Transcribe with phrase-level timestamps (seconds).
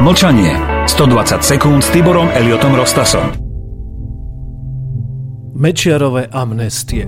[0.00, 0.56] Mlčanie.
[0.88, 3.36] 120 sekúnd s Tiborom Eliotom Rostasom.
[5.52, 7.04] Mečiarové amnestie.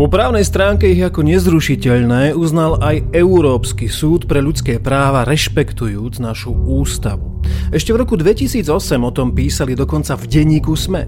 [0.00, 6.56] Po právnej stránke ich ako nezrušiteľné uznal aj Európsky súd pre ľudské práva rešpektujúc našu
[6.56, 7.44] ústavu.
[7.68, 8.64] Ešte v roku 2008
[8.96, 11.04] o tom písali dokonca v denníku SME.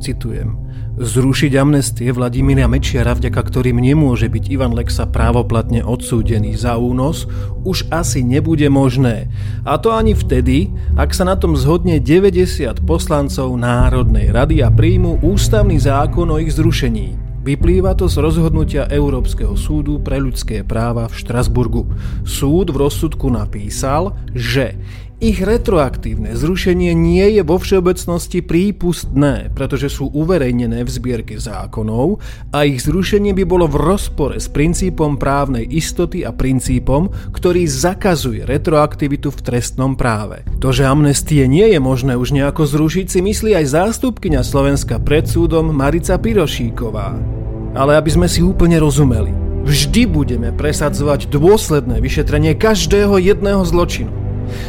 [0.00, 0.63] Citujem
[0.94, 7.26] zrušiť amnestie Vladimíra Mečiara, vďaka ktorým nemôže byť Ivan Lexa právoplatne odsúdený za únos,
[7.66, 9.26] už asi nebude možné.
[9.66, 15.22] A to ani vtedy, ak sa na tom zhodne 90 poslancov Národnej rady a príjmu
[15.26, 17.18] ústavný zákon o ich zrušení.
[17.44, 21.84] Vyplýva to z rozhodnutia Európskeho súdu pre ľudské práva v Štrasburgu.
[22.24, 24.80] Súd v rozsudku napísal, že
[25.22, 32.18] ich retroaktívne zrušenie nie je vo všeobecnosti prípustné, pretože sú uverejnené v zbierke zákonov
[32.50, 38.42] a ich zrušenie by bolo v rozpore s princípom právnej istoty a princípom, ktorý zakazuje
[38.42, 40.42] retroaktivitu v trestnom práve.
[40.58, 45.30] To, že amnestie nie je možné už nejako zrušiť, si myslí aj zástupkyňa Slovenska pred
[45.30, 47.14] súdom Marica Pirošíková.
[47.74, 54.23] Ale aby sme si úplne rozumeli, vždy budeme presadzovať dôsledné vyšetrenie každého jedného zločinu.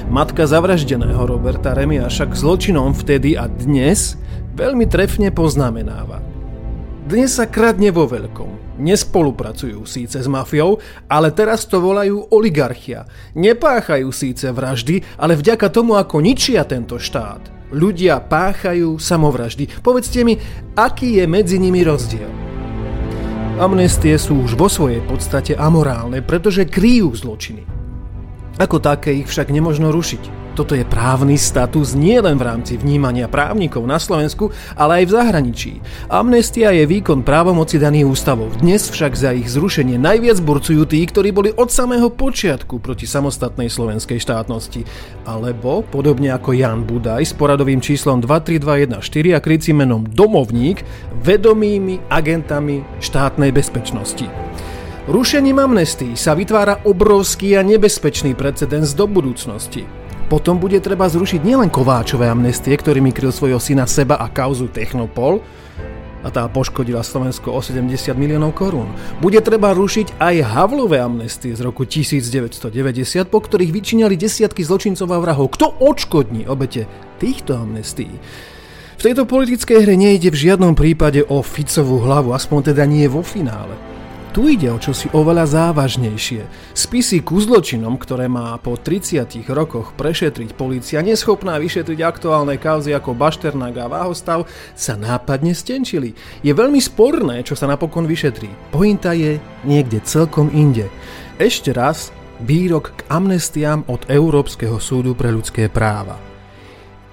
[0.07, 4.19] Matka zavraždeného Roberta Remia však zločinom vtedy a dnes
[4.55, 6.23] veľmi trefne poznamenáva.
[7.05, 8.81] Dnes sa kradne vo veľkom.
[8.81, 13.05] Nespolupracujú síce s mafiou, ale teraz to volajú oligarchia.
[13.37, 17.69] Nepáchajú síce vraždy, ale vďaka tomu, ako ničia tento štát.
[17.69, 19.85] Ľudia páchajú samovraždy.
[19.85, 20.41] Povedzte mi,
[20.73, 22.29] aký je medzi nimi rozdiel?
[23.55, 27.84] Amnestie sú už vo svojej podstate amorálne, pretože kryjú zločiny.
[28.55, 30.45] Ako také ich však nemožno rušiť.
[30.55, 35.71] Toto je právny status nielen v rámci vnímania právnikov na Slovensku, ale aj v zahraničí.
[36.07, 38.47] Amnestia je výkon právomoci daný ústavou.
[38.63, 43.67] Dnes však za ich zrušenie najviac burcujú tí, ktorí boli od samého počiatku proti samostatnej
[43.67, 44.87] slovenskej štátnosti.
[45.27, 50.87] Alebo, podobne ako Jan Budaj s poradovým číslom 23214 a krycím menom Domovník,
[51.19, 54.31] vedomými agentami štátnej bezpečnosti.
[55.05, 59.85] Rušením amnestí sa vytvára obrovský a nebezpečný precedens do budúcnosti.
[60.33, 65.45] Potom bude treba zrušiť nielen Kováčové amnestie, ktorými kryl svojho syna seba a kauzu Technopol,
[66.25, 68.89] a tá poškodila Slovensko o 70 miliónov korún.
[69.21, 75.21] Bude treba rušiť aj Havlové amnestie z roku 1990, po ktorých vyčíňali desiatky zločincov a
[75.21, 75.53] vrahov.
[75.53, 76.89] Kto odškodní obete
[77.21, 78.09] týchto amnestií?
[78.97, 83.21] V tejto politickej hre nejde v žiadnom prípade o Ficovú hlavu, aspoň teda nie vo
[83.21, 83.94] finále.
[84.35, 86.43] Tu ide o čosi oveľa závažnejšie.
[86.75, 93.15] Spisy ku zločinom, ktoré má po 30 rokoch prešetriť policia neschopná vyšetriť aktuálne kauzy ako
[93.15, 94.43] Bašternák a Váhostav,
[94.75, 96.19] sa nápadne stenčili.
[96.43, 98.75] Je veľmi sporné, čo sa napokon vyšetrí.
[98.75, 100.91] Pointa je niekde celkom inde.
[101.39, 102.11] Ešte raz,
[102.43, 106.34] výrok k amnestiám od Európskeho súdu pre ľudské práva.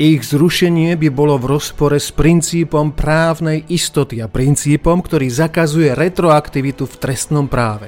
[0.03, 6.91] Ich zrušenie by bolo v rozpore s princípom právnej istoty a princípom, ktorý zakazuje retroaktivitu
[6.91, 7.87] v trestnom práve.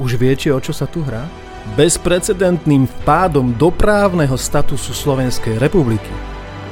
[0.00, 1.28] Už viete, o čo sa tu hrá?
[1.76, 6.08] Bezprecedentným vpádom do právneho statusu Slovenskej republiky,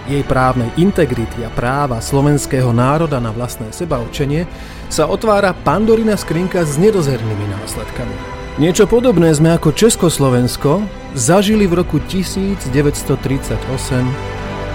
[0.09, 4.49] jej právnej integrity a práva slovenského národa na vlastné sebaočenie
[4.89, 8.42] sa otvára pandorina skrinka s nedozernými následkami.
[8.61, 10.85] Niečo podobné sme ako Československo
[11.17, 12.69] zažili v roku 1938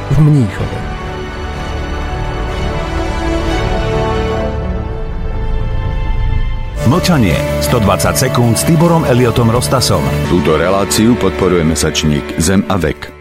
[0.08, 0.80] v Mníchove.
[6.88, 7.38] Mlčanie.
[7.68, 10.02] 120 sekúnd s Tiborom Eliotom Rostasom.
[10.32, 13.17] Túto reláciu podporuje mesačník Zem a vek.